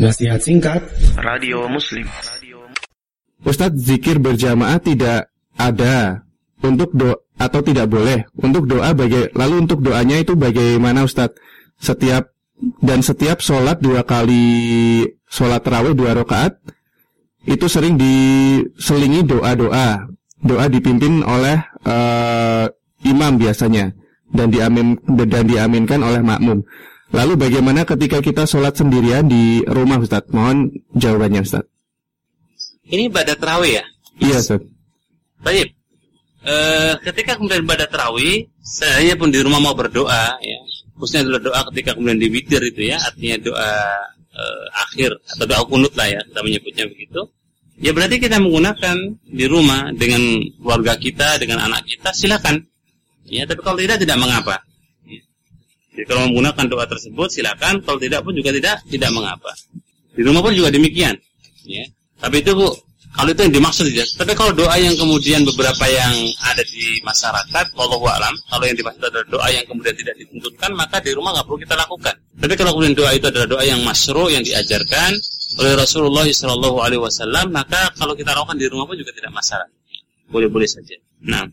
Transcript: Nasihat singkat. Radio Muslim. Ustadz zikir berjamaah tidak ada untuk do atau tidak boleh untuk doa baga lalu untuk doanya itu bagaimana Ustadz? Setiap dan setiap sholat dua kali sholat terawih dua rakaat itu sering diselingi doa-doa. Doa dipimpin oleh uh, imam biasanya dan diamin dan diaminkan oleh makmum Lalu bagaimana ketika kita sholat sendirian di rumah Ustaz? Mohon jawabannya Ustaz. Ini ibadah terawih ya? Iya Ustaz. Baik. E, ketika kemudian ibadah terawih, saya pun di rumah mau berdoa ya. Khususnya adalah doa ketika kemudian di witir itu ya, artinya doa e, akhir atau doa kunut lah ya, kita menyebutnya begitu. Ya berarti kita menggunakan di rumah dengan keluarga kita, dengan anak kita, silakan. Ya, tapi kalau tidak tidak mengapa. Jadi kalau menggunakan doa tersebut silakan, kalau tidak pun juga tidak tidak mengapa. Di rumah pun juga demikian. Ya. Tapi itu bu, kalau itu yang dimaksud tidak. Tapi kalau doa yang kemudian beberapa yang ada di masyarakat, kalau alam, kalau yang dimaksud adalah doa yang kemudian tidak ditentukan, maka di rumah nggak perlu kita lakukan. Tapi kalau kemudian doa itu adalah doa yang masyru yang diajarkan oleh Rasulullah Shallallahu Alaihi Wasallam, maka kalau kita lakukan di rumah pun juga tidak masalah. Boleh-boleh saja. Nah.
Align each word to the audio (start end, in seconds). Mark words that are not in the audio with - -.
Nasihat 0.00 0.40
singkat. 0.40 0.80
Radio 1.20 1.68
Muslim. 1.68 2.08
Ustadz 3.44 3.76
zikir 3.76 4.16
berjamaah 4.16 4.80
tidak 4.80 5.28
ada 5.60 6.24
untuk 6.64 6.96
do 6.96 7.12
atau 7.36 7.60
tidak 7.60 7.92
boleh 7.92 8.24
untuk 8.40 8.64
doa 8.64 8.96
baga 8.96 9.28
lalu 9.36 9.68
untuk 9.68 9.84
doanya 9.84 10.16
itu 10.16 10.32
bagaimana 10.32 11.04
Ustadz? 11.04 11.36
Setiap 11.76 12.32
dan 12.80 13.04
setiap 13.04 13.44
sholat 13.44 13.84
dua 13.84 14.06
kali 14.08 15.04
sholat 15.28 15.60
terawih 15.60 15.92
dua 15.92 16.16
rakaat 16.16 16.56
itu 17.44 17.68
sering 17.68 18.00
diselingi 18.00 19.28
doa-doa. 19.28 20.08
Doa 20.40 20.66
dipimpin 20.72 21.20
oleh 21.20 21.60
uh, 21.84 22.64
imam 23.04 23.36
biasanya 23.36 23.92
dan 24.32 24.48
diamin 24.48 24.96
dan 25.04 25.44
diaminkan 25.44 26.00
oleh 26.00 26.24
makmum 26.24 26.64
Lalu 27.12 27.32
bagaimana 27.36 27.84
ketika 27.84 28.24
kita 28.24 28.48
sholat 28.48 28.72
sendirian 28.72 29.28
di 29.28 29.60
rumah 29.68 30.00
Ustaz? 30.00 30.24
Mohon 30.32 30.72
jawabannya 30.96 31.44
Ustaz. 31.44 31.68
Ini 32.88 33.12
ibadah 33.12 33.36
terawih 33.36 33.76
ya? 33.76 33.84
Iya 34.16 34.36
Ustaz. 34.40 34.60
Baik. 35.44 35.76
E, 36.40 36.54
ketika 37.04 37.36
kemudian 37.36 37.68
ibadah 37.68 37.84
terawih, 37.84 38.48
saya 38.64 39.12
pun 39.14 39.28
di 39.28 39.44
rumah 39.44 39.60
mau 39.60 39.76
berdoa 39.76 40.40
ya. 40.40 40.58
Khususnya 40.96 41.28
adalah 41.28 41.40
doa 41.52 41.60
ketika 41.72 42.00
kemudian 42.00 42.16
di 42.16 42.28
witir 42.32 42.62
itu 42.64 42.88
ya, 42.88 42.96
artinya 42.96 43.36
doa 43.44 43.72
e, 44.32 44.42
akhir 44.88 45.12
atau 45.36 45.44
doa 45.44 45.62
kunut 45.68 45.92
lah 45.92 46.08
ya, 46.08 46.20
kita 46.24 46.40
menyebutnya 46.40 46.84
begitu. 46.88 47.20
Ya 47.76 47.90
berarti 47.92 48.16
kita 48.24 48.40
menggunakan 48.40 48.96
di 49.20 49.44
rumah 49.44 49.92
dengan 49.92 50.22
keluarga 50.56 50.96
kita, 50.96 51.36
dengan 51.36 51.60
anak 51.68 51.84
kita, 51.84 52.14
silakan. 52.16 52.64
Ya, 53.28 53.44
tapi 53.44 53.60
kalau 53.60 53.76
tidak 53.76 54.00
tidak 54.00 54.16
mengapa. 54.16 54.64
Jadi 56.02 56.18
kalau 56.18 56.26
menggunakan 56.34 56.66
doa 56.66 56.82
tersebut 56.90 57.30
silakan, 57.30 57.78
kalau 57.86 57.94
tidak 58.02 58.26
pun 58.26 58.34
juga 58.34 58.50
tidak 58.50 58.82
tidak 58.90 59.14
mengapa. 59.14 59.54
Di 60.18 60.26
rumah 60.26 60.42
pun 60.42 60.50
juga 60.50 60.74
demikian. 60.74 61.14
Ya. 61.62 61.86
Tapi 62.18 62.42
itu 62.42 62.58
bu, 62.58 62.74
kalau 63.14 63.30
itu 63.30 63.46
yang 63.46 63.54
dimaksud 63.54 63.86
tidak. 63.86 64.10
Tapi 64.18 64.34
kalau 64.34 64.50
doa 64.50 64.74
yang 64.82 64.98
kemudian 64.98 65.46
beberapa 65.46 65.86
yang 65.86 66.10
ada 66.42 66.58
di 66.66 66.98
masyarakat, 67.06 67.64
kalau 67.70 68.02
alam, 68.02 68.34
kalau 68.50 68.66
yang 68.66 68.74
dimaksud 68.74 68.98
adalah 68.98 69.22
doa 69.30 69.46
yang 69.46 69.62
kemudian 69.62 69.94
tidak 69.94 70.18
ditentukan, 70.18 70.70
maka 70.74 70.98
di 70.98 71.14
rumah 71.14 71.38
nggak 71.38 71.46
perlu 71.46 71.58
kita 71.62 71.74
lakukan. 71.78 72.14
Tapi 72.18 72.54
kalau 72.58 72.70
kemudian 72.74 72.98
doa 72.98 73.10
itu 73.14 73.26
adalah 73.30 73.46
doa 73.46 73.62
yang 73.62 73.78
masyru 73.86 74.26
yang 74.26 74.42
diajarkan 74.42 75.14
oleh 75.62 75.72
Rasulullah 75.78 76.26
Shallallahu 76.26 76.82
Alaihi 76.82 76.98
Wasallam, 76.98 77.54
maka 77.54 77.94
kalau 77.94 78.18
kita 78.18 78.34
lakukan 78.34 78.58
di 78.58 78.66
rumah 78.66 78.90
pun 78.90 78.98
juga 78.98 79.14
tidak 79.14 79.30
masalah. 79.30 79.70
Boleh-boleh 80.34 80.66
saja. 80.66 80.98
Nah. 81.22 81.46